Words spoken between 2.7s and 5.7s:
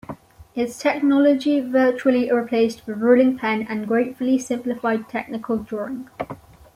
the ruling pen and greatly simplified technical